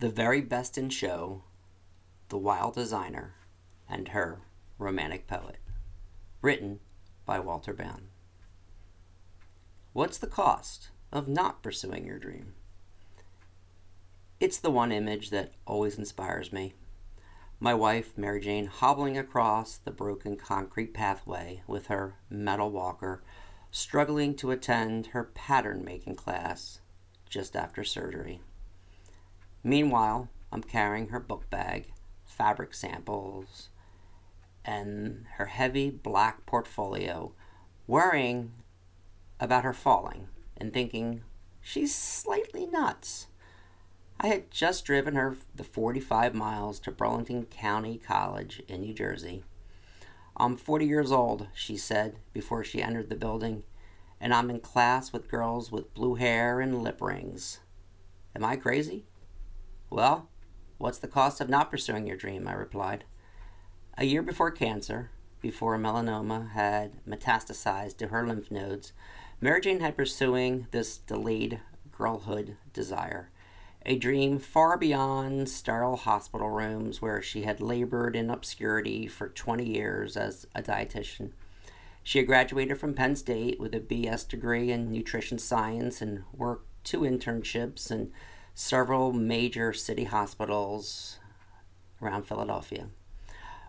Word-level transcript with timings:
The 0.00 0.08
Very 0.08 0.40
Best 0.40 0.78
in 0.78 0.88
Show, 0.88 1.42
The 2.30 2.38
Wild 2.38 2.74
Designer, 2.74 3.34
and 3.86 4.08
Her 4.08 4.40
Romantic 4.78 5.26
Poet. 5.26 5.58
Written 6.40 6.80
by 7.26 7.38
Walter 7.38 7.74
Bound. 7.74 8.08
What's 9.92 10.16
the 10.16 10.26
cost 10.26 10.88
of 11.12 11.28
not 11.28 11.62
pursuing 11.62 12.06
your 12.06 12.18
dream? 12.18 12.54
It's 14.40 14.56
the 14.56 14.70
one 14.70 14.90
image 14.90 15.28
that 15.28 15.52
always 15.66 15.98
inspires 15.98 16.50
me. 16.50 16.72
My 17.58 17.74
wife, 17.74 18.16
Mary 18.16 18.40
Jane, 18.40 18.68
hobbling 18.68 19.18
across 19.18 19.76
the 19.76 19.90
broken 19.90 20.38
concrete 20.38 20.94
pathway 20.94 21.62
with 21.66 21.88
her 21.88 22.14
metal 22.30 22.70
walker, 22.70 23.22
struggling 23.70 24.34
to 24.36 24.50
attend 24.50 25.08
her 25.08 25.24
pattern 25.24 25.84
making 25.84 26.14
class 26.14 26.80
just 27.28 27.54
after 27.54 27.84
surgery. 27.84 28.40
Meanwhile, 29.62 30.28
I'm 30.52 30.62
carrying 30.62 31.08
her 31.08 31.20
book 31.20 31.48
bag, 31.50 31.92
fabric 32.24 32.74
samples, 32.74 33.68
and 34.64 35.26
her 35.36 35.46
heavy 35.46 35.90
black 35.90 36.46
portfolio, 36.46 37.32
worrying 37.86 38.52
about 39.38 39.64
her 39.64 39.72
falling 39.72 40.28
and 40.56 40.72
thinking 40.72 41.22
she's 41.60 41.94
slightly 41.94 42.66
nuts. 42.66 43.26
I 44.18 44.26
had 44.28 44.50
just 44.50 44.84
driven 44.84 45.14
her 45.14 45.36
the 45.54 45.64
45 45.64 46.34
miles 46.34 46.78
to 46.80 46.90
Burlington 46.90 47.46
County 47.46 47.98
College 47.98 48.62
in 48.68 48.82
New 48.82 48.92
Jersey. 48.92 49.44
I'm 50.36 50.56
40 50.56 50.86
years 50.86 51.12
old, 51.12 51.48
she 51.54 51.76
said 51.76 52.18
before 52.32 52.64
she 52.64 52.82
entered 52.82 53.08
the 53.08 53.16
building, 53.16 53.64
and 54.20 54.34
I'm 54.34 54.50
in 54.50 54.60
class 54.60 55.12
with 55.12 55.30
girls 55.30 55.72
with 55.72 55.94
blue 55.94 56.14
hair 56.16 56.60
and 56.60 56.82
lip 56.82 57.00
rings. 57.00 57.60
Am 58.34 58.44
I 58.44 58.56
crazy? 58.56 59.06
Well, 59.90 60.28
what's 60.78 60.98
the 60.98 61.08
cost 61.08 61.40
of 61.40 61.48
not 61.48 61.70
pursuing 61.70 62.06
your 62.06 62.16
dream? 62.16 62.46
I 62.46 62.52
replied. 62.52 63.04
A 63.98 64.04
year 64.04 64.22
before 64.22 64.52
cancer, 64.52 65.10
before 65.40 65.76
melanoma 65.78 66.52
had 66.52 67.04
metastasized 67.04 67.96
to 67.98 68.06
her 68.08 68.24
lymph 68.24 68.52
nodes, 68.52 68.92
Mary 69.40 69.60
Jane 69.60 69.80
had 69.80 69.96
pursuing 69.96 70.68
this 70.70 70.98
delayed 70.98 71.60
girlhood 71.90 72.56
desire, 72.72 73.30
a 73.84 73.98
dream 73.98 74.38
far 74.38 74.78
beyond 74.78 75.48
sterile 75.48 75.96
hospital 75.96 76.50
rooms 76.50 77.02
where 77.02 77.20
she 77.20 77.42
had 77.42 77.60
labored 77.60 78.14
in 78.14 78.30
obscurity 78.30 79.08
for 79.08 79.28
20 79.28 79.64
years 79.68 80.16
as 80.16 80.46
a 80.54 80.62
dietitian. 80.62 81.32
She 82.04 82.18
had 82.18 82.28
graduated 82.28 82.78
from 82.78 82.94
Penn 82.94 83.16
State 83.16 83.58
with 83.58 83.74
a 83.74 83.80
BS 83.80 84.28
degree 84.28 84.70
in 84.70 84.92
nutrition 84.92 85.38
science 85.38 86.00
and 86.00 86.22
worked 86.32 86.68
two 86.84 87.00
internships 87.00 87.90
in 87.90 88.12
several 88.54 89.12
major 89.12 89.72
city 89.72 90.04
hospitals 90.04 91.18
around 92.02 92.24
Philadelphia. 92.24 92.88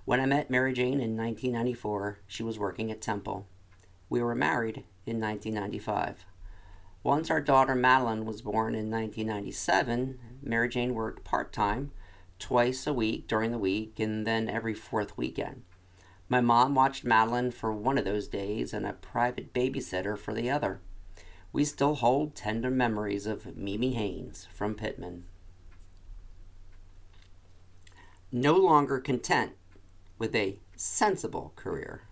When 0.06 0.20
I 0.20 0.26
met 0.26 0.50
Mary 0.50 0.74
Jane 0.74 1.00
in 1.00 1.16
1994, 1.16 2.20
she 2.28 2.44
was 2.44 2.58
working 2.58 2.92
at 2.92 3.02
Temple. 3.02 3.48
We 4.09 4.22
were 4.22 4.36
married 4.36 4.84
in 5.06 5.20
1995. 5.20 6.26
Once 7.04 7.32
our 7.32 7.42
daughter 7.42 7.76
Madeline 7.76 8.26
was 8.26 8.42
born 8.42 8.76
in 8.76 8.92
1997, 8.92 10.20
Mary 10.42 10.70
Jane 10.70 10.94
worked 10.94 11.24
part 11.24 11.52
time, 11.52 11.92
twice 12.38 12.86
a 12.86 12.94
week 12.94 13.28
during 13.28 13.52
the 13.52 13.58
week, 13.58 14.00
and 14.00 14.26
then 14.26 14.50
every 14.50 14.74
fourth 14.74 15.18
weekend. 15.18 15.64
My 16.30 16.42
mom 16.42 16.76
watched 16.76 17.04
Madeline 17.04 17.52
for 17.52 17.74
one 17.74 17.98
of 17.98 18.06
those 18.06 18.28
days 18.28 18.74
and 18.74 18.86
a 18.86 18.94
private 18.94 19.54
babysitter 19.54 20.18
for 20.18 20.34
the 20.34 20.50
other. 20.50 20.80
We 21.53 21.66
still 21.66 21.95
hold 21.95 22.35
tender 22.35 22.71
memories 22.71 23.25
of 23.25 23.57
Mimi 23.57 23.91
Haynes 23.94 24.47
from 24.53 24.75
Pitman. 24.75 25.25
No 28.31 28.53
longer 28.53 28.99
content 28.99 29.52
with 30.17 30.33
a 30.33 30.59
sensible 30.77 31.52
career. 31.57 32.03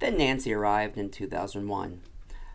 Then 0.00 0.18
Nancy 0.18 0.52
arrived 0.52 0.98
in 0.98 1.10
2001. 1.10 2.02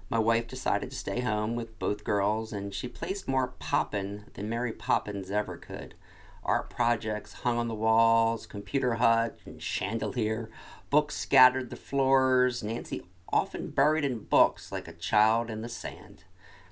My 0.10 0.20
wife 0.20 0.48
decided 0.48 0.92
to 0.92 0.96
stay 0.96 1.22
home 1.22 1.56
with 1.56 1.80
both 1.80 2.04
girls, 2.04 2.54
and 2.54 2.74
she 2.74 2.88
placed 2.88 3.28
more 3.28 3.48
poppin' 3.60 4.26
than 4.34 4.50
Mary 4.50 4.72
Poppins 4.72 5.32
ever 5.32 5.58
could. 5.58 5.96
Art 6.44 6.70
projects 6.70 7.34
hung 7.34 7.58
on 7.58 7.68
the 7.68 7.74
walls, 7.74 8.46
computer 8.46 8.96
hut 8.96 9.40
and 9.46 9.62
chandelier, 9.62 10.52
books 10.92 11.16
scattered 11.16 11.72
the 11.72 11.76
floors. 11.76 12.62
Nancy 12.62 13.02
often 13.36 13.70
buried 13.70 14.06
in 14.06 14.20
books 14.20 14.72
like 14.72 14.88
a 14.88 14.94
child 14.94 15.50
in 15.50 15.60
the 15.60 15.68
sand. 15.68 16.24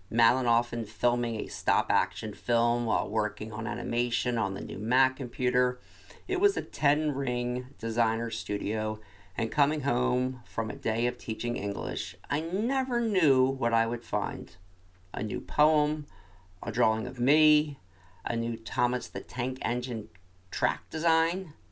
Madeline 0.09 0.47
often 0.47 0.85
filming 0.85 1.35
a 1.35 1.47
stop 1.47 1.91
action 1.91 2.34
film 2.34 2.85
while 2.85 3.09
working 3.09 3.51
on 3.51 3.68
animation 3.68 4.38
on 4.38 4.53
the 4.53 4.62
new 4.62 4.78
Mac 4.78 5.18
computer. 5.18 5.81
It 6.25 6.40
was 6.40 6.56
a 6.56 6.62
10 6.62 7.13
ring 7.13 7.68
designer 7.78 8.31
studio 8.31 9.01
and 9.35 9.51
coming 9.51 9.81
home 9.81 10.41
from 10.46 10.69
a 10.69 10.75
day 10.75 11.06
of 11.07 11.18
teaching 11.18 11.57
English, 11.57 12.16
I 12.29 12.40
never 12.40 13.01
knew 13.01 13.45
what 13.45 13.74
I 13.74 13.85
would 13.85 14.03
find. 14.03 14.56
A 15.13 15.24
new 15.24 15.41
poem, 15.41 16.06
a 16.62 16.72
drawing 16.72 17.07
of 17.07 17.19
me, 17.19 17.80
a 18.24 18.35
new 18.35 18.56
Thomas 18.56 19.07
the 19.07 19.19
Tank 19.22 19.57
Engine 19.62 20.09
track 20.50 20.90
design. 20.90 21.53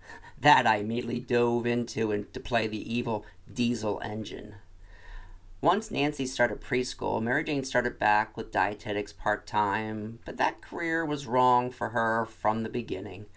That 0.41 0.65
I 0.65 0.77
immediately 0.77 1.19
dove 1.19 1.67
into 1.67 2.11
and 2.11 2.33
to 2.33 2.39
play 2.39 2.65
the 2.65 2.91
evil 2.91 3.27
diesel 3.53 4.01
engine. 4.03 4.55
Once 5.63 5.91
Nancy 5.91 6.25
started 6.25 6.59
preschool, 6.59 7.21
Mary 7.21 7.43
Jane 7.43 7.63
started 7.63 7.99
back 7.99 8.35
with 8.35 8.51
dietetics 8.51 9.13
part 9.13 9.45
time, 9.45 10.17
but 10.25 10.37
that 10.37 10.59
career 10.59 11.05
was 11.05 11.27
wrong 11.27 11.69
for 11.69 11.89
her 11.89 12.25
from 12.25 12.63
the 12.63 12.69
beginning. 12.69 13.27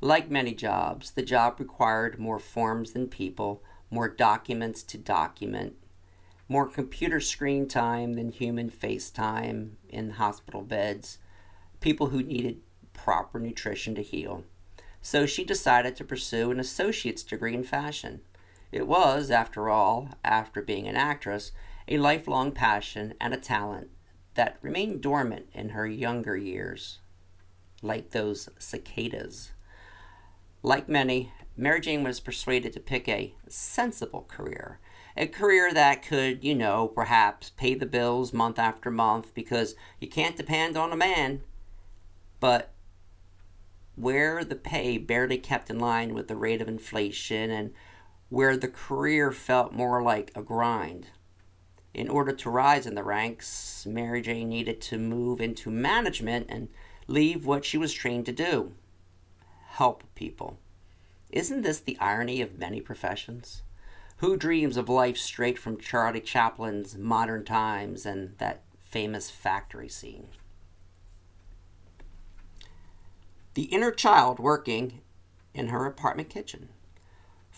Like 0.00 0.28
many 0.28 0.54
jobs, 0.54 1.12
the 1.12 1.22
job 1.22 1.60
required 1.60 2.18
more 2.18 2.40
forms 2.40 2.92
than 2.92 3.06
people, 3.06 3.62
more 3.92 4.08
documents 4.08 4.82
to 4.82 4.98
document, 4.98 5.76
more 6.48 6.66
computer 6.66 7.20
screen 7.20 7.68
time 7.68 8.14
than 8.14 8.30
human 8.30 8.70
face 8.70 9.08
time 9.08 9.76
in 9.88 10.10
hospital 10.10 10.62
beds, 10.62 11.18
people 11.80 12.08
who 12.08 12.24
needed 12.24 12.60
proper 12.92 13.38
nutrition 13.38 13.94
to 13.94 14.02
heal. 14.02 14.42
So 15.00 15.26
she 15.26 15.44
decided 15.44 15.94
to 15.94 16.04
pursue 16.04 16.50
an 16.50 16.58
associate's 16.58 17.22
degree 17.22 17.54
in 17.54 17.62
fashion. 17.62 18.22
It 18.70 18.86
was, 18.86 19.30
after 19.30 19.68
all, 19.70 20.10
after 20.24 20.60
being 20.60 20.86
an 20.86 20.96
actress, 20.96 21.52
a 21.86 21.98
lifelong 21.98 22.52
passion 22.52 23.14
and 23.20 23.32
a 23.32 23.38
talent 23.38 23.88
that 24.34 24.58
remained 24.60 25.00
dormant 25.00 25.48
in 25.52 25.70
her 25.70 25.86
younger 25.86 26.36
years, 26.36 27.00
like 27.82 28.10
those 28.10 28.48
cicadas. 28.58 29.52
Like 30.62 30.88
many, 30.88 31.32
Mary 31.56 31.80
Jane 31.80 32.04
was 32.04 32.20
persuaded 32.20 32.72
to 32.74 32.80
pick 32.80 33.08
a 33.08 33.34
sensible 33.48 34.26
career. 34.28 34.80
A 35.16 35.26
career 35.26 35.72
that 35.72 36.04
could, 36.04 36.44
you 36.44 36.54
know, 36.54 36.86
perhaps 36.86 37.50
pay 37.50 37.74
the 37.74 37.86
bills 37.86 38.32
month 38.32 38.58
after 38.58 38.90
month 38.90 39.34
because 39.34 39.74
you 39.98 40.08
can't 40.08 40.36
depend 40.36 40.76
on 40.76 40.92
a 40.92 40.96
man. 40.96 41.42
But 42.38 42.72
where 43.96 44.44
the 44.44 44.54
pay 44.54 44.98
barely 44.98 45.38
kept 45.38 45.70
in 45.70 45.80
line 45.80 46.14
with 46.14 46.28
the 46.28 46.36
rate 46.36 46.62
of 46.62 46.68
inflation 46.68 47.50
and 47.50 47.72
where 48.28 48.56
the 48.56 48.68
career 48.68 49.32
felt 49.32 49.72
more 49.72 50.02
like 50.02 50.30
a 50.34 50.42
grind. 50.42 51.06
In 51.94 52.08
order 52.08 52.32
to 52.32 52.50
rise 52.50 52.86
in 52.86 52.94
the 52.94 53.02
ranks, 53.02 53.86
Mary 53.86 54.20
Jane 54.20 54.48
needed 54.48 54.80
to 54.82 54.98
move 54.98 55.40
into 55.40 55.70
management 55.70 56.46
and 56.48 56.68
leave 57.06 57.46
what 57.46 57.64
she 57.64 57.78
was 57.78 57.92
trained 57.92 58.26
to 58.26 58.32
do 58.32 58.72
help 59.78 60.02
people. 60.16 60.58
Isn't 61.30 61.62
this 61.62 61.78
the 61.78 61.96
irony 62.00 62.40
of 62.40 62.58
many 62.58 62.80
professions? 62.80 63.62
Who 64.16 64.36
dreams 64.36 64.76
of 64.76 64.88
life 64.88 65.16
straight 65.16 65.56
from 65.56 65.78
Charlie 65.78 66.20
Chaplin's 66.20 66.96
Modern 66.98 67.44
Times 67.44 68.04
and 68.04 68.36
that 68.38 68.64
famous 68.80 69.30
factory 69.30 69.88
scene? 69.88 70.30
The 73.54 73.64
inner 73.64 73.92
child 73.92 74.40
working 74.40 75.02
in 75.54 75.68
her 75.68 75.86
apartment 75.86 76.28
kitchen. 76.28 76.70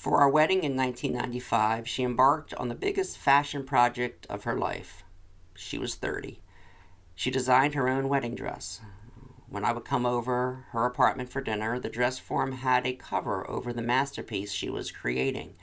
For 0.00 0.23
our 0.23 0.31
wedding 0.31 0.64
in 0.64 0.75
1995, 0.79 1.87
she 1.87 2.05
embarked 2.05 2.55
on 2.55 2.69
the 2.69 2.75
biggest 2.75 3.19
fashion 3.19 3.64
project 3.64 4.26
of 4.31 4.44
her 4.44 4.56
life. 4.56 5.05
She 5.55 5.76
was 5.76 5.94
30. 5.94 6.41
She 7.14 7.31
designed 7.31 7.75
her 7.75 7.87
own 7.87 8.08
wedding 8.08 8.35
dress, 8.35 8.81
when 9.50 9.62
I 9.62 9.73
would 9.73 9.85
come 9.85 10.06
over 10.06 10.64
her 10.70 10.87
apartment 10.87 11.29
for 11.29 11.43
dinner, 11.43 11.79
the 11.79 11.91
dress 11.91 12.19
form 12.19 12.52
had 12.52 12.87
a 12.87 12.94
cover 12.94 13.47
over 13.50 13.75
the 13.75 13.82
masterpiece 13.82 14.52
she 14.52 14.70
was 14.70 14.91
creating, 14.91 15.58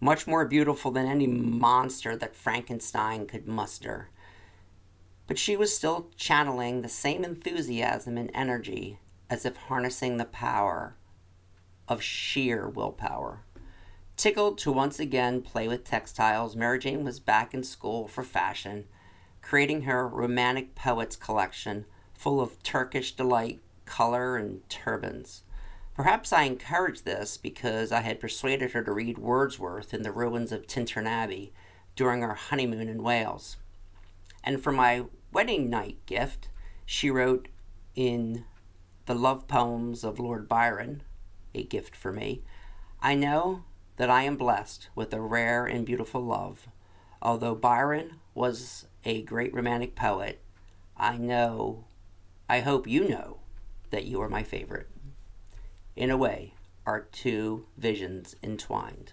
much 0.00 0.26
more 0.26 0.46
beautiful 0.46 0.90
than 0.90 1.06
any 1.06 1.26
monster 1.26 2.16
that 2.16 2.34
Frankenstein 2.34 3.26
could 3.26 3.46
muster. 3.46 4.08
But 5.26 5.36
she 5.36 5.54
was 5.54 5.76
still 5.76 6.08
channeling 6.16 6.80
the 6.80 6.88
same 6.88 7.24
enthusiasm 7.24 8.16
and 8.16 8.30
energy 8.32 9.00
as 9.28 9.44
if 9.44 9.56
harnessing 9.56 10.16
the 10.16 10.24
power 10.24 10.96
of 11.88 12.00
sheer 12.00 12.66
willpower. 12.66 13.42
Tickled 14.16 14.56
to 14.58 14.72
once 14.72 14.98
again 14.98 15.42
play 15.42 15.68
with 15.68 15.84
textiles, 15.84 16.56
Mary 16.56 16.78
Jane 16.78 17.04
was 17.04 17.20
back 17.20 17.52
in 17.52 17.62
school 17.62 18.08
for 18.08 18.22
fashion, 18.22 18.86
creating 19.42 19.82
her 19.82 20.08
Romantic 20.08 20.74
Poets 20.74 21.16
collection 21.16 21.84
full 22.14 22.40
of 22.40 22.62
Turkish 22.62 23.12
delight, 23.12 23.60
color, 23.84 24.38
and 24.38 24.66
turbans. 24.70 25.42
Perhaps 25.94 26.32
I 26.32 26.42
encouraged 26.42 27.04
this 27.04 27.36
because 27.36 27.92
I 27.92 28.00
had 28.00 28.18
persuaded 28.18 28.72
her 28.72 28.82
to 28.84 28.92
read 28.92 29.18
Wordsworth 29.18 29.92
in 29.92 30.02
the 30.02 30.12
ruins 30.12 30.50
of 30.50 30.66
Tintern 30.66 31.06
Abbey 31.06 31.52
during 31.94 32.22
our 32.22 32.34
honeymoon 32.34 32.88
in 32.88 33.02
Wales. 33.02 33.58
And 34.42 34.62
for 34.62 34.72
my 34.72 35.04
wedding 35.30 35.68
night 35.68 35.98
gift, 36.06 36.48
she 36.86 37.10
wrote 37.10 37.48
in 37.94 38.46
the 39.04 39.14
love 39.14 39.46
poems 39.46 40.04
of 40.04 40.18
Lord 40.18 40.48
Byron, 40.48 41.02
a 41.54 41.64
gift 41.64 41.94
for 41.94 42.12
me, 42.12 42.42
I 43.00 43.14
know 43.14 43.64
that 43.96 44.10
I 44.10 44.22
am 44.22 44.36
blessed 44.36 44.88
with 44.94 45.12
a 45.12 45.20
rare 45.20 45.64
and 45.66 45.86
beautiful 45.86 46.20
love. 46.20 46.68
Although 47.22 47.54
Byron 47.54 48.16
was 48.34 48.86
a 49.04 49.22
great 49.22 49.54
romantic 49.54 49.94
poet, 49.94 50.42
I 50.96 51.16
know, 51.16 51.84
I 52.48 52.60
hope 52.60 52.86
you 52.86 53.08
know, 53.08 53.38
that 53.90 54.04
you 54.04 54.20
are 54.20 54.28
my 54.28 54.42
favorite. 54.42 54.88
In 55.94 56.10
a 56.10 56.16
way, 56.16 56.54
our 56.84 57.00
two 57.00 57.66
visions 57.76 58.36
entwined. 58.42 59.12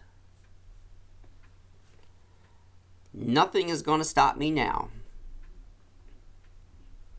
Nothing 3.14 3.70
is 3.70 3.82
going 3.82 4.00
to 4.00 4.06
stop 4.06 4.38
me 4.38 4.52
now. 4.52 4.90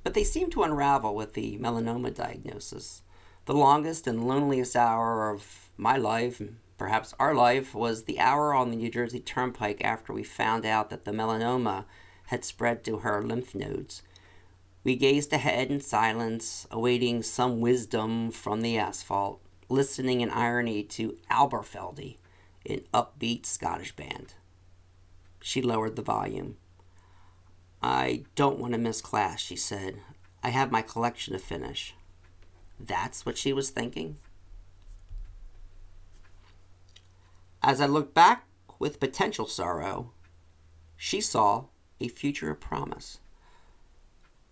But 0.03 0.15
they 0.15 0.25
seem 0.25 0.51
to 0.51 0.63
unravel 0.63 1.15
with 1.15 1.33
the 1.33 1.57
melanoma 1.59 2.15
diagnosis. 2.15 3.03
The 3.47 3.55
longest 3.55 4.07
and 4.07 4.27
loneliest 4.27 4.77
hour 4.77 5.31
of 5.31 5.71
my 5.77 5.97
life, 5.97 6.43
perhaps 6.85 7.15
our 7.19 7.35
life, 7.35 7.75
was 7.75 8.05
the 8.05 8.21
hour 8.21 8.53
on 8.53 8.69
the 8.69 8.77
New 8.77 8.91
Jersey 8.91 9.19
Turnpike 9.19 9.83
after 9.83 10.13
we 10.13 10.23
found 10.23 10.67
out 10.67 10.91
that 10.91 11.07
the 11.07 11.13
melanoma 11.13 11.87
had 12.27 12.45
spread 12.45 12.85
to 12.85 12.99
her 12.99 13.23
lymph 13.23 13.55
nodes. 13.55 14.03
We 14.83 14.95
gazed 14.95 15.33
ahead 15.33 15.71
in 15.71 15.81
silence, 15.81 16.67
awaiting 16.71 17.23
some 17.23 17.63
wisdom 17.63 18.31
from 18.31 18.61
the 18.61 18.77
asphalt, 18.77 19.41
listening 19.71 20.21
in 20.21 20.29
irony 20.29 20.83
to 20.83 21.17
Aberfeldy, 21.31 22.19
an 22.69 22.83
upbeat 22.93 23.47
Scottish 23.47 23.97
band. 23.97 24.35
She 25.41 25.63
lowered 25.63 25.97
the 25.97 26.03
volume. 26.03 26.59
I 27.83 28.25
don't 28.35 28.59
want 28.59 28.75
to 28.75 28.79
miss 28.79 29.01
class, 29.01 29.41
she 29.41 29.57
said. 29.57 30.03
I 30.43 30.51
have 30.51 30.71
my 30.71 30.83
collection 30.83 31.33
to 31.33 31.39
finish. 31.39 31.95
That's 32.79 33.25
what 33.25 33.39
she 33.39 33.55
was 33.55 33.71
thinking? 33.71 34.19
As 37.67 37.81
I 37.81 37.87
looked 37.87 38.13
back 38.13 38.45
with 38.79 39.01
potential 39.01 39.47
sorrow, 39.47 40.13
she 40.99 41.23
saw 41.23 41.65
a 41.99 42.09
future 42.09 42.51
of 42.51 42.61
promise. 42.61 43.21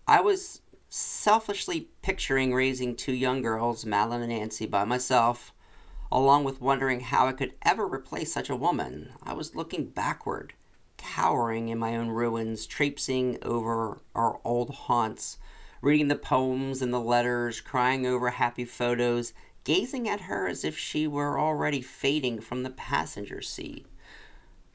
I 0.07 0.19
was 0.19 0.61
selfishly 0.89 1.89
picturing 2.01 2.55
raising 2.55 2.95
two 2.95 3.13
young 3.13 3.43
girls, 3.43 3.85
Madeline 3.85 4.23
and 4.23 4.31
Nancy, 4.31 4.65
by 4.65 4.83
myself, 4.83 5.53
along 6.11 6.43
with 6.43 6.59
wondering 6.59 7.01
how 7.01 7.27
I 7.27 7.33
could 7.33 7.53
ever 7.61 7.85
replace 7.85 8.33
such 8.33 8.49
a 8.49 8.55
woman. 8.55 9.13
I 9.21 9.33
was 9.33 9.55
looking 9.55 9.85
backward, 9.85 10.53
cowering 10.97 11.69
in 11.69 11.77
my 11.77 11.95
own 11.95 12.07
ruins, 12.07 12.65
traipsing 12.65 13.37
over 13.43 14.01
our 14.15 14.39
old 14.43 14.71
haunts, 14.71 15.37
reading 15.83 16.07
the 16.07 16.15
poems 16.15 16.81
and 16.81 16.91
the 16.91 16.99
letters, 16.99 17.61
crying 17.61 18.07
over 18.07 18.31
happy 18.31 18.65
photos, 18.65 19.33
gazing 19.63 20.09
at 20.09 20.21
her 20.21 20.47
as 20.47 20.63
if 20.63 20.77
she 20.77 21.07
were 21.07 21.39
already 21.39 21.81
fading 21.81 22.41
from 22.41 22.63
the 22.63 22.69
passenger 22.69 23.41
seat. 23.41 23.85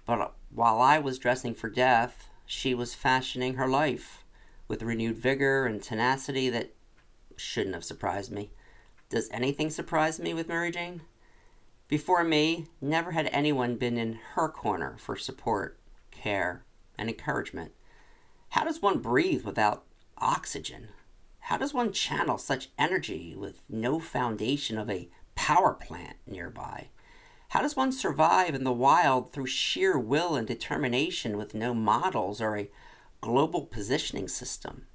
But 0.06 0.34
while 0.50 0.80
I 0.80 0.98
was 0.98 1.18
dressing 1.18 1.54
for 1.54 1.68
death, 1.68 2.30
she 2.46 2.74
was 2.74 2.94
fashioning 2.94 3.54
her 3.54 3.68
life 3.68 4.24
with 4.66 4.82
renewed 4.82 5.18
vigor 5.18 5.66
and 5.66 5.82
tenacity 5.82 6.48
that 6.50 6.74
shouldn't 7.36 7.74
have 7.74 7.84
surprised 7.84 8.30
me. 8.30 8.50
Does 9.08 9.28
anything 9.30 9.70
surprise 9.70 10.18
me 10.18 10.34
with 10.34 10.48
Mary 10.48 10.70
Jane? 10.70 11.02
Before 11.88 12.24
me, 12.24 12.66
never 12.80 13.12
had 13.12 13.30
anyone 13.32 13.76
been 13.76 13.96
in 13.96 14.18
her 14.34 14.48
corner 14.48 14.96
for 14.98 15.16
support, 15.16 15.78
care, 16.10 16.64
and 16.98 17.08
encouragement. 17.08 17.72
How 18.50 18.64
does 18.64 18.82
one 18.82 18.98
breathe 18.98 19.44
without 19.44 19.84
oxygen? 20.18 20.88
How 21.48 21.56
does 21.56 21.72
one 21.72 21.92
channel 21.92 22.36
such 22.36 22.68
energy 22.78 23.34
with 23.34 23.62
no 23.70 23.98
foundation 23.98 24.76
of 24.76 24.90
a 24.90 25.08
power 25.34 25.72
plant 25.72 26.18
nearby? 26.26 26.88
How 27.48 27.62
does 27.62 27.74
one 27.74 27.90
survive 27.90 28.54
in 28.54 28.64
the 28.64 28.70
wild 28.70 29.32
through 29.32 29.46
sheer 29.46 29.98
will 29.98 30.36
and 30.36 30.46
determination 30.46 31.38
with 31.38 31.54
no 31.54 31.72
models 31.72 32.42
or 32.42 32.58
a 32.58 32.68
global 33.22 33.62
positioning 33.62 34.28
system. 34.28 34.88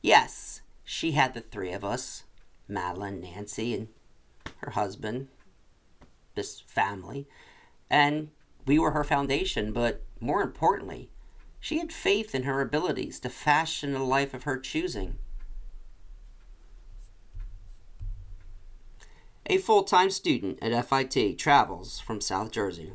Yes, 0.00 0.60
she 0.84 1.10
had 1.12 1.34
the 1.34 1.40
three 1.40 1.72
of 1.72 1.84
us 1.84 2.22
Madeline, 2.68 3.20
Nancy, 3.20 3.74
and 3.74 3.88
her 4.58 4.70
husband, 4.70 5.26
this 6.36 6.60
family, 6.60 7.26
and 7.90 8.28
we 8.64 8.78
were 8.78 8.92
her 8.92 9.02
foundation, 9.02 9.72
but 9.72 10.04
more 10.20 10.40
importantly, 10.40 11.10
she 11.58 11.80
had 11.80 11.92
faith 11.92 12.32
in 12.32 12.44
her 12.44 12.60
abilities 12.60 13.18
to 13.18 13.28
fashion 13.28 13.96
a 13.96 14.04
life 14.04 14.32
of 14.34 14.44
her 14.44 14.56
choosing. 14.56 15.18
A 19.50 19.58
full 19.58 19.82
time 19.82 20.10
student 20.10 20.60
at 20.62 20.88
FIT 20.88 21.36
travels 21.36 21.98
from 21.98 22.20
South 22.20 22.52
Jersey. 22.52 22.92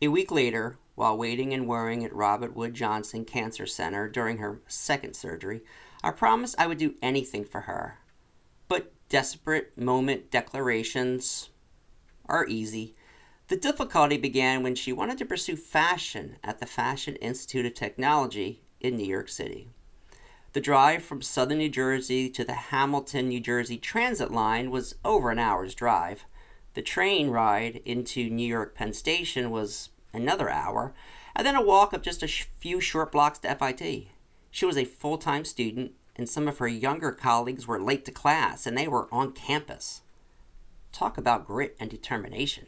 A 0.00 0.06
week 0.06 0.30
later, 0.30 0.78
while 0.94 1.18
waiting 1.18 1.52
and 1.52 1.66
worrying 1.66 2.04
at 2.04 2.14
Robert 2.14 2.54
Wood 2.54 2.72
Johnson 2.72 3.24
Cancer 3.24 3.66
Center 3.66 4.08
during 4.08 4.38
her 4.38 4.60
second 4.68 5.16
surgery, 5.16 5.62
I 6.04 6.12
promised 6.12 6.54
I 6.56 6.68
would 6.68 6.78
do 6.78 6.94
anything 7.02 7.44
for 7.44 7.62
her. 7.62 7.98
But 8.68 8.92
desperate 9.08 9.76
moment 9.76 10.30
declarations 10.30 11.50
are 12.26 12.46
easy. 12.46 12.94
The 13.48 13.56
difficulty 13.56 14.18
began 14.18 14.62
when 14.62 14.76
she 14.76 14.92
wanted 14.92 15.18
to 15.18 15.26
pursue 15.26 15.56
fashion 15.56 16.36
at 16.44 16.60
the 16.60 16.66
Fashion 16.66 17.16
Institute 17.16 17.66
of 17.66 17.74
Technology 17.74 18.62
in 18.78 18.96
New 18.96 19.08
York 19.08 19.28
City. 19.28 19.70
The 20.54 20.60
drive 20.60 21.02
from 21.02 21.20
southern 21.20 21.58
New 21.58 21.68
Jersey 21.68 22.30
to 22.30 22.42
the 22.42 22.54
Hamilton, 22.54 23.28
New 23.28 23.40
Jersey 23.40 23.76
transit 23.76 24.30
line 24.30 24.70
was 24.70 24.94
over 25.04 25.30
an 25.30 25.38
hour's 25.38 25.74
drive. 25.74 26.24
The 26.74 26.82
train 26.82 27.28
ride 27.28 27.82
into 27.84 28.30
New 28.30 28.46
York 28.46 28.74
Penn 28.74 28.94
Station 28.94 29.50
was 29.50 29.90
another 30.12 30.48
hour, 30.48 30.94
and 31.36 31.46
then 31.46 31.54
a 31.54 31.62
walk 31.62 31.92
of 31.92 32.02
just 32.02 32.22
a 32.22 32.26
sh- 32.26 32.46
few 32.58 32.80
short 32.80 33.12
blocks 33.12 33.38
to 33.40 33.54
FIT. 33.54 34.08
She 34.50 34.64
was 34.64 34.78
a 34.78 34.84
full 34.86 35.18
time 35.18 35.44
student, 35.44 35.92
and 36.16 36.28
some 36.28 36.48
of 36.48 36.58
her 36.58 36.68
younger 36.68 37.12
colleagues 37.12 37.66
were 37.66 37.80
late 37.80 38.04
to 38.06 38.10
class 38.10 38.66
and 38.66 38.76
they 38.76 38.88
were 38.88 39.12
on 39.12 39.32
campus. 39.32 40.02
Talk 40.92 41.16
about 41.16 41.46
grit 41.46 41.76
and 41.78 41.88
determination. 41.88 42.66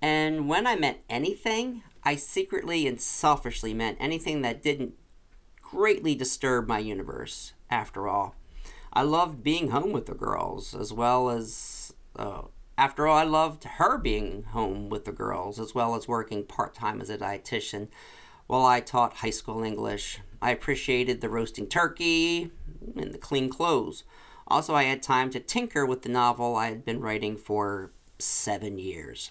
And 0.00 0.48
when 0.48 0.66
I 0.66 0.74
meant 0.74 0.98
anything, 1.08 1.84
I 2.02 2.16
secretly 2.16 2.88
and 2.88 3.00
selfishly 3.00 3.72
meant 3.72 3.98
anything 4.00 4.42
that 4.42 4.62
didn't 4.62 4.94
greatly 5.72 6.14
disturb 6.14 6.68
my 6.68 6.78
universe, 6.78 7.54
after 7.70 8.06
all. 8.06 8.36
I 8.92 9.02
loved 9.02 9.42
being 9.42 9.70
home 9.70 9.90
with 9.90 10.04
the 10.04 10.14
girls, 10.14 10.74
as 10.74 10.92
well 10.92 11.30
as 11.30 11.94
uh, 12.14 12.42
after 12.76 13.06
all, 13.06 13.16
I 13.16 13.24
loved 13.24 13.64
her 13.64 13.96
being 13.96 14.44
home 14.44 14.90
with 14.90 15.06
the 15.06 15.12
girls 15.12 15.58
as 15.58 15.74
well 15.74 15.94
as 15.94 16.06
working 16.06 16.44
part 16.44 16.74
time 16.74 17.00
as 17.00 17.08
a 17.08 17.16
dietitian 17.16 17.88
while 18.46 18.66
I 18.66 18.80
taught 18.80 19.16
high 19.16 19.30
school 19.30 19.62
English. 19.62 20.20
I 20.42 20.50
appreciated 20.50 21.20
the 21.20 21.30
roasting 21.30 21.68
turkey 21.68 22.50
and 22.96 23.14
the 23.14 23.18
clean 23.18 23.48
clothes. 23.48 24.04
Also, 24.46 24.74
I 24.74 24.82
had 24.82 25.02
time 25.02 25.30
to 25.30 25.40
tinker 25.40 25.86
with 25.86 26.02
the 26.02 26.10
novel 26.10 26.56
I 26.56 26.68
had 26.68 26.84
been 26.84 27.00
writing 27.00 27.36
for 27.36 27.92
seven 28.18 28.78
years. 28.78 29.30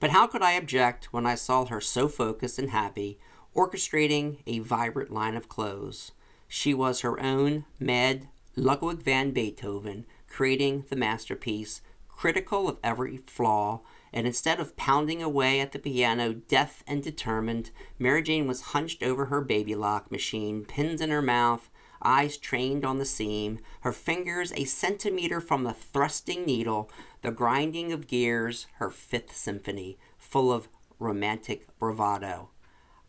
But 0.00 0.10
how 0.10 0.26
could 0.26 0.42
I 0.42 0.52
object 0.52 1.12
when 1.12 1.26
I 1.26 1.34
saw 1.34 1.66
her 1.66 1.80
so 1.80 2.08
focused 2.08 2.58
and 2.58 2.70
happy, 2.70 3.18
orchestrating 3.54 4.38
a 4.46 4.58
vibrant 4.60 5.12
line 5.12 5.36
of 5.36 5.48
clothes? 5.48 6.12
She 6.48 6.74
was 6.74 7.00
her 7.00 7.20
own 7.20 7.64
Mad 7.78 8.28
Ludwig 8.56 9.02
van 9.02 9.32
Beethoven, 9.32 10.06
creating 10.28 10.84
the 10.88 10.96
masterpiece 10.96 11.80
critical 12.16 12.68
of 12.68 12.78
every 12.82 13.16
flaw, 13.18 13.80
and 14.12 14.26
instead 14.26 14.60
of 14.60 14.76
pounding 14.76 15.22
away 15.22 15.60
at 15.60 15.72
the 15.72 15.78
piano, 15.78 16.32
deaf 16.32 16.82
and 16.86 17.02
determined, 17.02 17.70
Mary 17.98 18.22
Jane 18.22 18.46
was 18.46 18.72
hunched 18.72 19.02
over 19.02 19.26
her 19.26 19.40
baby 19.40 19.74
lock 19.74 20.10
machine, 20.10 20.64
pins 20.64 21.00
in 21.00 21.10
her 21.10 21.22
mouth, 21.22 21.70
eyes 22.02 22.36
trained 22.36 22.84
on 22.84 22.98
the 22.98 23.04
seam, 23.04 23.58
her 23.80 23.92
fingers 23.92 24.52
a 24.52 24.64
centimeter 24.64 25.40
from 25.40 25.64
the 25.64 25.72
thrusting 25.72 26.44
needle, 26.44 26.90
the 27.22 27.30
grinding 27.30 27.92
of 27.92 28.06
gears, 28.06 28.66
her 28.74 28.90
fifth 28.90 29.36
symphony, 29.36 29.98
full 30.16 30.52
of 30.52 30.68
romantic 30.98 31.66
bravado. 31.78 32.50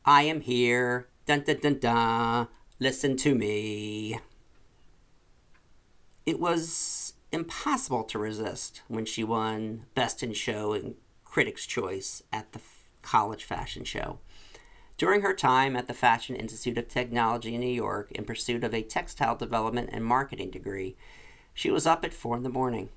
I 0.07 0.21
am 0.23 0.41
here, 0.41 1.07
dun 1.25 1.41
dun 1.41 1.57
dun 1.57 1.79
dun, 1.79 2.47
listen 2.79 3.17
to 3.17 3.33
me. 3.33 4.19
It 6.27 6.39
was 6.39 7.13
impossible 7.31 8.03
to 8.03 8.19
resist 8.19 8.83
when 8.87 9.05
she 9.05 9.23
won 9.23 9.87
Best 9.95 10.21
in 10.21 10.33
Show 10.33 10.73
and 10.73 10.93
Critics' 11.23 11.65
Choice 11.65 12.21
at 12.31 12.51
the 12.51 12.61
college 13.01 13.43
fashion 13.43 13.83
show. 13.83 14.19
During 14.95 15.21
her 15.21 15.33
time 15.33 15.75
at 15.75 15.87
the 15.87 15.93
Fashion 15.93 16.35
Institute 16.35 16.77
of 16.77 16.87
Technology 16.87 17.55
in 17.55 17.61
New 17.61 17.67
York 17.67 18.11
in 18.11 18.25
pursuit 18.25 18.63
of 18.63 18.75
a 18.75 18.83
textile 18.83 19.35
development 19.35 19.89
and 19.91 20.05
marketing 20.05 20.51
degree, 20.51 20.95
she 21.51 21.71
was 21.71 21.87
up 21.87 22.05
at 22.05 22.13
four 22.13 22.37
in 22.37 22.43
the 22.43 22.49
morning. 22.49 22.89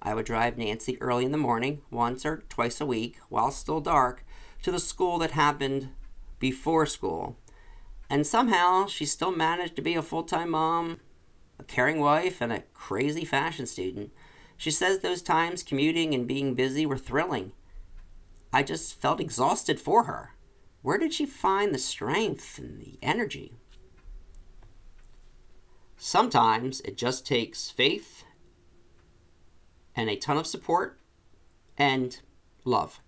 I 0.00 0.14
would 0.14 0.26
drive 0.26 0.56
Nancy 0.56 1.02
early 1.02 1.24
in 1.24 1.32
the 1.32 1.36
morning, 1.36 1.82
once 1.90 2.24
or 2.24 2.44
twice 2.48 2.80
a 2.80 2.86
week, 2.86 3.16
while 3.28 3.50
still 3.50 3.80
dark, 3.80 4.24
to 4.62 4.70
the 4.70 4.78
school 4.78 5.18
that 5.18 5.32
happened 5.32 5.88
before 6.44 6.84
school. 6.84 7.38
And 8.10 8.26
somehow 8.26 8.86
she 8.86 9.06
still 9.06 9.32
managed 9.32 9.76
to 9.76 9.82
be 9.82 9.94
a 9.94 10.02
full 10.02 10.24
time 10.24 10.50
mom, 10.50 11.00
a 11.58 11.64
caring 11.64 12.00
wife, 12.00 12.42
and 12.42 12.52
a 12.52 12.64
crazy 12.74 13.24
fashion 13.24 13.64
student. 13.64 14.12
She 14.58 14.70
says 14.70 14.98
those 14.98 15.22
times 15.22 15.62
commuting 15.62 16.12
and 16.12 16.28
being 16.28 16.52
busy 16.52 16.84
were 16.84 16.98
thrilling. 16.98 17.52
I 18.52 18.62
just 18.62 19.00
felt 19.00 19.20
exhausted 19.20 19.80
for 19.80 20.04
her. 20.04 20.34
Where 20.82 20.98
did 20.98 21.14
she 21.14 21.24
find 21.24 21.72
the 21.72 21.78
strength 21.78 22.58
and 22.58 22.78
the 22.78 22.98
energy? 23.00 23.54
Sometimes 25.96 26.82
it 26.82 26.98
just 26.98 27.26
takes 27.26 27.70
faith 27.70 28.24
and 29.96 30.10
a 30.10 30.16
ton 30.16 30.36
of 30.36 30.46
support 30.46 31.00
and 31.78 32.20
love. 32.64 33.00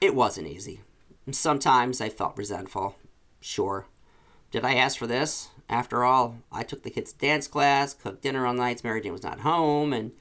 It 0.00 0.14
wasn't 0.14 0.46
easy. 0.46 0.82
Sometimes 1.30 2.00
I 2.00 2.08
felt 2.08 2.36
resentful. 2.36 2.96
Sure. 3.40 3.86
Did 4.52 4.64
I 4.64 4.74
ask 4.74 4.96
for 4.96 5.08
this? 5.08 5.48
After 5.68 6.04
all, 6.04 6.36
I 6.52 6.62
took 6.62 6.84
the 6.84 6.90
kids' 6.90 7.12
dance 7.12 7.48
class, 7.48 7.94
cooked 7.94 8.22
dinner 8.22 8.46
on 8.46 8.56
nights 8.56 8.84
Mary 8.84 9.00
Jane 9.00 9.12
was 9.12 9.24
not 9.24 9.40
home, 9.40 9.92
and 9.92 10.12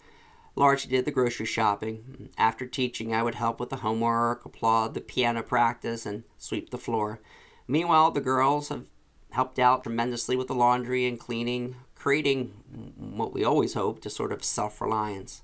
largely 0.55 0.89
did 0.89 1.05
the 1.05 1.11
grocery 1.11 1.45
shopping. 1.45 2.29
After 2.37 2.65
teaching, 2.65 3.13
I 3.13 3.21
would 3.21 3.35
help 3.35 3.59
with 3.59 3.69
the 3.69 3.77
homework, 3.77 4.45
applaud 4.45 4.95
the 4.95 5.01
piano 5.01 5.43
practice, 5.43 6.07
and 6.07 6.23
sweep 6.39 6.71
the 6.71 6.79
floor. 6.79 7.19
Meanwhile, 7.67 8.11
the 8.11 8.21
girls 8.21 8.69
have 8.69 8.87
helped 9.31 9.59
out 9.59 9.83
tremendously 9.83 10.35
with 10.35 10.47
the 10.47 10.55
laundry 10.55 11.05
and 11.05 11.19
cleaning, 11.19 11.75
creating 11.93 12.47
what 12.97 13.31
we 13.33 13.43
always 13.43 13.75
hoped 13.75 14.05
a 14.07 14.09
sort 14.09 14.31
of 14.31 14.43
self 14.43 14.81
reliance. 14.81 15.43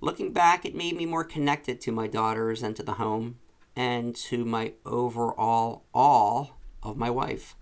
Looking 0.00 0.32
back, 0.32 0.64
it 0.64 0.74
made 0.74 0.96
me 0.96 1.06
more 1.06 1.24
connected 1.24 1.80
to 1.80 1.92
my 1.92 2.06
daughters 2.06 2.62
and 2.62 2.76
to 2.76 2.82
the 2.82 2.94
home, 2.94 3.38
and 3.76 4.14
to 4.14 4.44
my 4.44 4.72
overall 4.84 5.84
awe 5.92 6.46
of 6.82 6.96
my 6.96 7.10
wife. 7.10 7.56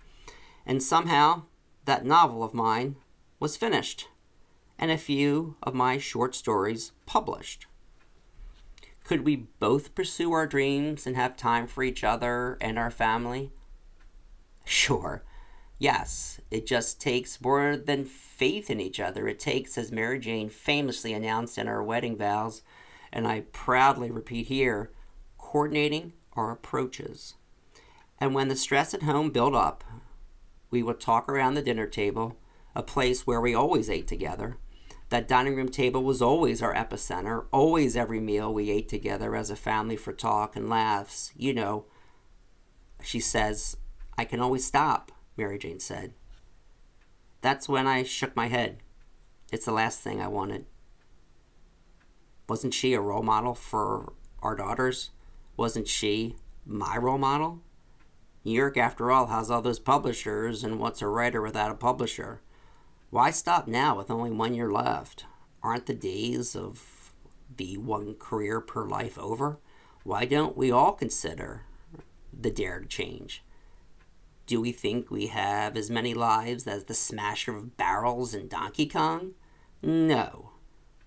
And 0.65 0.81
somehow, 0.81 1.43
that 1.85 2.05
novel 2.05 2.43
of 2.43 2.53
mine 2.53 2.95
was 3.39 3.57
finished 3.57 4.07
and 4.79 4.91
a 4.91 4.97
few 4.97 5.55
of 5.63 5.73
my 5.73 5.97
short 5.97 6.35
stories 6.35 6.91
published. 7.05 7.67
Could 9.03 9.25
we 9.25 9.47
both 9.59 9.95
pursue 9.95 10.31
our 10.31 10.47
dreams 10.47 11.05
and 11.05 11.15
have 11.15 11.35
time 11.35 11.67
for 11.67 11.83
each 11.83 12.03
other 12.03 12.57
and 12.61 12.79
our 12.79 12.91
family? 12.91 13.51
Sure. 14.63 15.23
Yes, 15.77 16.39
it 16.49 16.65
just 16.65 17.01
takes 17.01 17.41
more 17.41 17.75
than 17.75 18.05
faith 18.05 18.69
in 18.69 18.79
each 18.79 18.99
other. 18.99 19.27
It 19.27 19.39
takes, 19.39 19.77
as 19.77 19.91
Mary 19.91 20.19
Jane 20.19 20.47
famously 20.47 21.11
announced 21.11 21.57
in 21.57 21.67
our 21.67 21.83
wedding 21.83 22.15
vows, 22.15 22.61
and 23.11 23.27
I 23.27 23.41
proudly 23.51 24.09
repeat 24.09 24.47
here, 24.47 24.91
coordinating 25.53 26.13
our 26.33 26.49
approaches. 26.49 27.35
And 28.19 28.33
when 28.33 28.47
the 28.47 28.55
stress 28.55 28.95
at 28.95 29.03
home 29.03 29.29
built 29.29 29.53
up, 29.53 29.83
we 30.71 30.81
would 30.81 30.99
talk 30.99 31.29
around 31.29 31.53
the 31.53 31.61
dinner 31.61 31.85
table, 31.85 32.39
a 32.75 32.81
place 32.81 33.27
where 33.27 33.39
we 33.39 33.53
always 33.53 33.87
ate 33.87 34.07
together, 34.07 34.57
that 35.09 35.27
dining 35.27 35.55
room 35.55 35.69
table 35.69 36.03
was 36.03 36.23
always 36.23 36.63
our 36.63 36.73
epicenter. 36.73 37.45
Always 37.51 37.95
every 37.95 38.19
meal 38.19 38.51
we 38.51 38.71
ate 38.71 38.89
together 38.89 39.35
as 39.35 39.51
a 39.51 39.55
family 39.55 39.95
for 39.95 40.11
talk 40.11 40.55
and 40.55 40.71
laughs. 40.71 41.31
You 41.35 41.53
know, 41.53 41.85
she 43.03 43.19
says, 43.19 43.77
I 44.17 44.25
can 44.25 44.39
always 44.39 44.65
stop, 44.65 45.11
Mary 45.37 45.59
Jane 45.59 45.79
said. 45.79 46.13
That's 47.41 47.69
when 47.69 47.85
I 47.85 48.01
shook 48.01 48.35
my 48.35 48.47
head. 48.47 48.79
It's 49.51 49.65
the 49.65 49.71
last 49.71 49.99
thing 49.99 50.19
I 50.19 50.29
wanted. 50.29 50.65
Wasn't 52.49 52.73
she 52.73 52.95
a 52.95 52.99
role 52.99 53.21
model 53.21 53.53
for 53.53 54.13
our 54.41 54.55
daughters? 54.55 55.11
Wasn't 55.55 55.87
she 55.87 56.35
my 56.65 56.97
role 56.97 57.17
model? 57.17 57.61
New 58.43 58.51
York, 58.51 58.77
after 58.77 59.11
all, 59.11 59.27
has 59.27 59.49
all 59.49 59.61
those 59.61 59.79
publishers, 59.79 60.63
and 60.63 60.79
what's 60.79 61.01
a 61.01 61.07
writer 61.07 61.41
without 61.41 61.71
a 61.71 61.75
publisher? 61.75 62.41
Why 63.09 63.31
stop 63.31 63.67
now 63.67 63.95
with 63.95 64.09
only 64.09 64.31
one 64.31 64.53
year 64.53 64.71
left? 64.71 65.25
Aren't 65.61 65.85
the 65.85 65.93
days 65.93 66.55
of 66.55 67.13
the 67.55 67.77
one 67.77 68.15
career 68.15 68.59
per 68.59 68.85
life 68.85 69.17
over? 69.17 69.59
Why 70.03 70.25
don't 70.25 70.57
we 70.57 70.71
all 70.71 70.93
consider 70.93 71.61
the 72.37 72.51
dare 72.51 72.79
to 72.79 72.87
change? 72.87 73.43
Do 74.45 74.59
we 74.59 74.73
think 74.73 75.09
we 75.09 75.27
have 75.27 75.77
as 75.77 75.89
many 75.89 76.13
lives 76.13 76.67
as 76.67 76.85
the 76.85 76.93
smasher 76.93 77.55
of 77.55 77.77
barrels 77.77 78.33
in 78.33 78.49
Donkey 78.49 78.87
Kong? 78.87 79.35
No. 79.81 80.51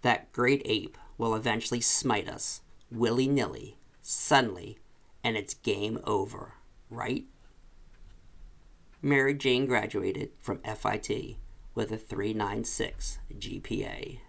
That 0.00 0.32
great 0.32 0.62
ape 0.64 0.96
will 1.18 1.34
eventually 1.34 1.80
smite 1.82 2.28
us, 2.28 2.62
willy 2.90 3.26
nilly, 3.26 3.76
suddenly, 4.06 4.78
and 5.24 5.36
it's 5.36 5.54
game 5.54 5.98
over, 6.04 6.54
right? 6.90 7.24
Mary 9.02 9.34
Jane 9.34 9.66
graduated 9.66 10.30
from 10.40 10.60
FIT 10.60 11.36
with 11.74 11.90
a 11.90 11.96
396 11.96 13.18
GPA. 13.36 14.20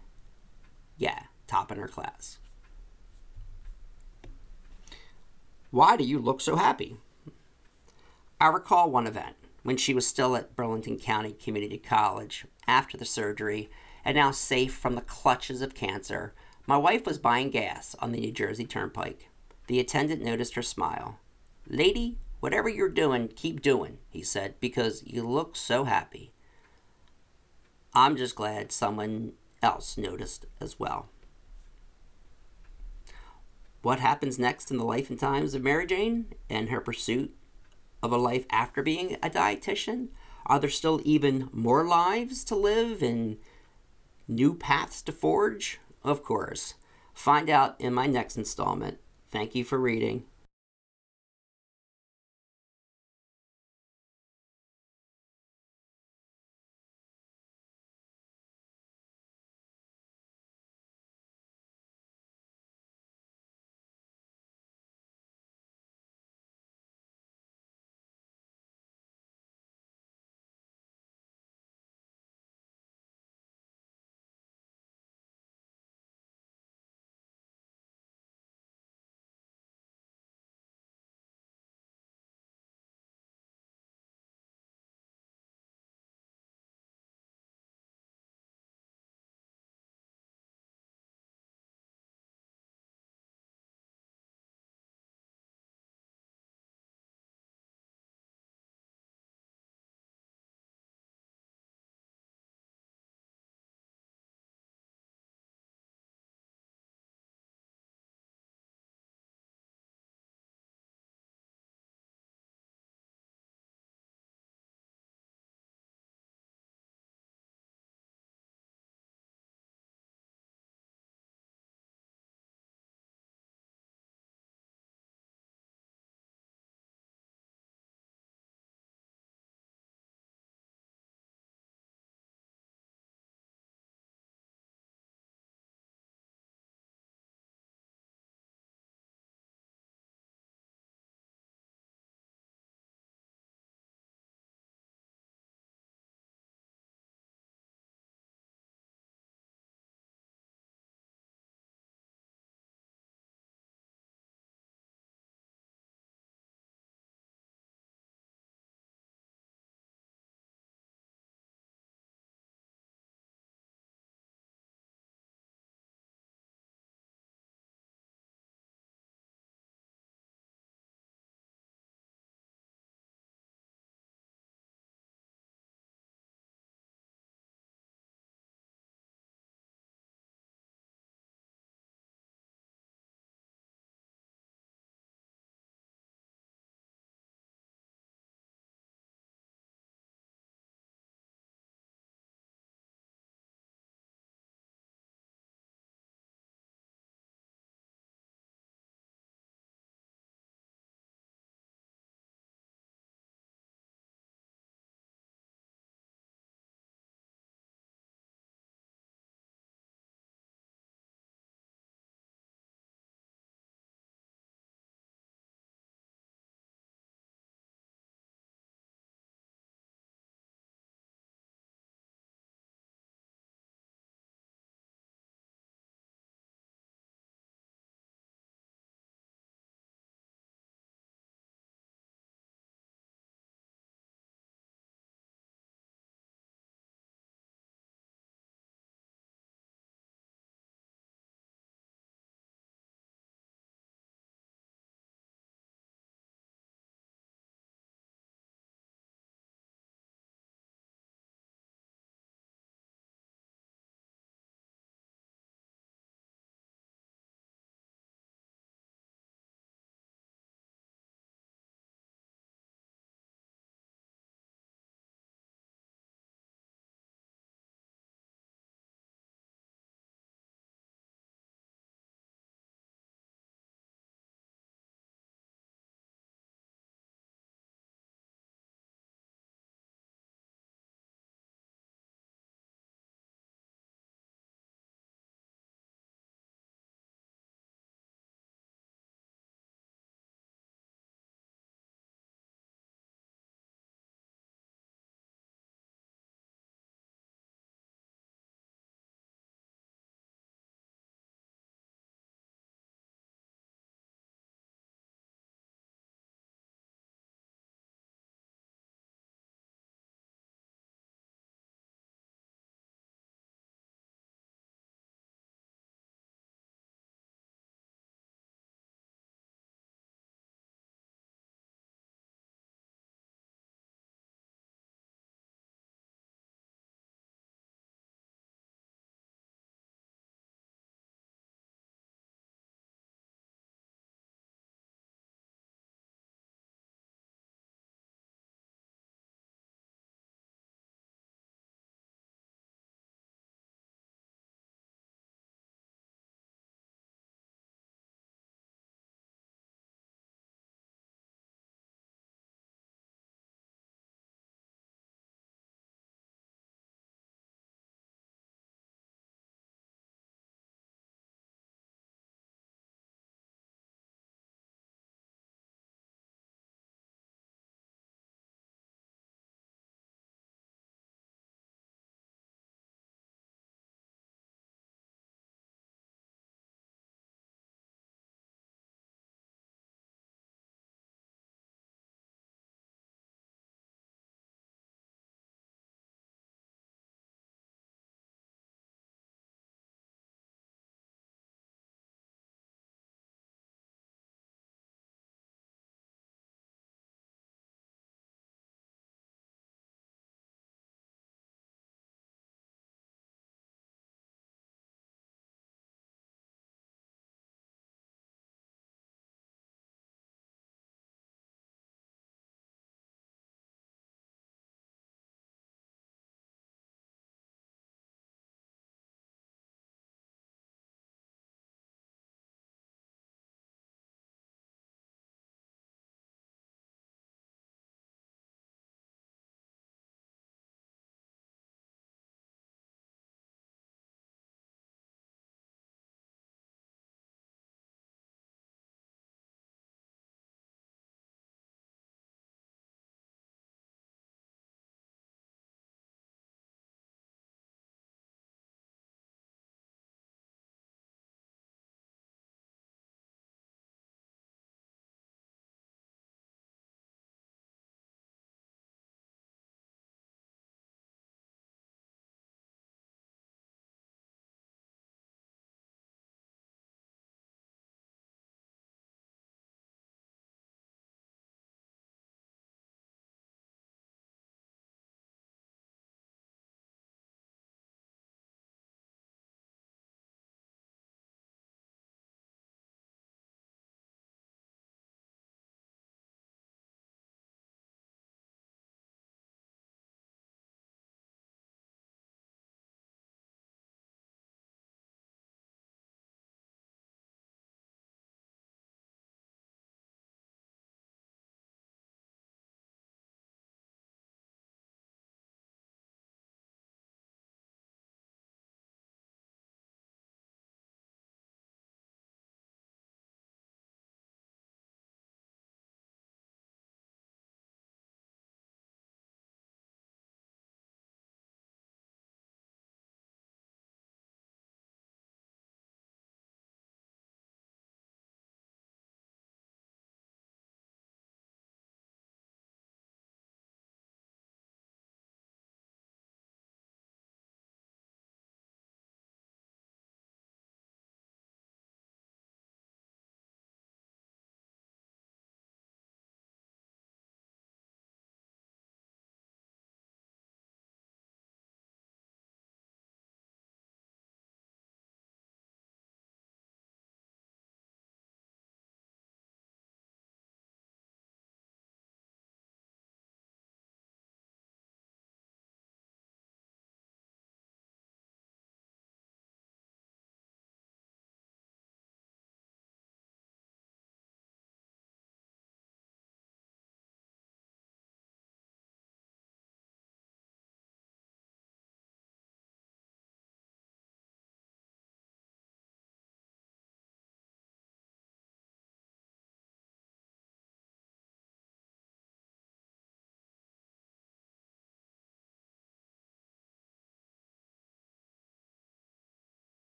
Yeah, 0.98 1.24
top 1.46 1.72
in 1.72 1.77
her 1.77 1.88
class. 1.88 2.39
Why 5.69 5.96
do 5.96 6.03
you 6.03 6.17
look 6.17 6.41
so 6.41 6.55
happy? 6.55 6.98
I 8.41 8.48
recall 8.48 8.89
one 8.89 9.05
event 9.05 9.36
when 9.62 9.77
she 9.77 9.93
was 9.93 10.07
still 10.07 10.36
at 10.36 10.55
Burlington 10.55 10.98
County 10.98 11.34
Community 11.34 11.77
College 11.77 12.46
after 12.67 12.98
the 12.98 13.05
surgery 13.05 13.69
and 14.03 14.15
now 14.15 14.31
safe 14.31 14.74
from 14.74 14.96
the 14.96 15.01
clutches 15.01 15.62
of 15.62 15.75
cancer. 15.75 16.34
My 16.65 16.77
wife 16.77 17.05
was 17.05 17.19
buying 17.19 17.51
gas 17.51 17.96
on 18.00 18.12
the 18.12 18.19
New 18.19 18.31
Jersey 18.31 18.65
Turnpike. 18.65 19.29
The 19.68 19.80
attendant 19.80 20.24
noticed 20.24 20.56
her 20.56 20.62
smile. 20.62 21.20
Lady, 21.68 22.18
whatever 22.40 22.70
you're 22.70 22.90
doing, 22.90 23.28
keep 23.28 23.62
doing, 23.62 24.00
he 24.10 24.24
said, 24.24 24.56
because 24.60 25.04
you 25.06 25.28
look 25.28 25.56
so 25.56 25.84
happy. 25.84 26.32
I'm 27.94 28.16
just 28.16 28.36
glad 28.36 28.72
someone 28.72 29.34
else 29.62 29.98
noticed 29.98 30.46
as 30.62 30.80
well. 30.80 31.10
What 33.82 34.00
happens 34.00 34.40
next 34.40 34.72
in 34.72 34.78
the 34.78 34.86
life 34.86 35.10
and 35.10 35.20
times 35.20 35.54
of 35.54 35.64
Mary 35.64 35.86
Jane 35.86 36.34
and 36.50 36.70
her 36.70 36.82
pursuit 36.82 37.36
of 38.02 38.12
a 38.12 38.18
life 38.18 38.46
after 38.50 38.82
being 38.82 39.16
a 39.16 39.30
dietitian? 39.30 40.10
Are 40.46 40.60
there 40.60 40.70
still 40.70 41.02
even 41.04 41.50
more 41.52 41.86
lives 41.86 42.44
to 42.46 42.56
live 42.56 43.02
and 43.02 43.38
new 44.28 44.54
paths 44.54 45.02
to 45.04 45.12
forge? 45.12 45.80
Of 46.04 46.24
course. 46.24 46.76
Find 47.14 47.50
out 47.50 47.80
in 47.80 47.94
my 47.94 48.08
next 48.08 48.38
installment. 48.38 49.00
Thank 49.31 49.55
you 49.55 49.63
for 49.63 49.77
reading. 49.77 50.24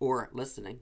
Or 0.00 0.30
listening. 0.32 0.80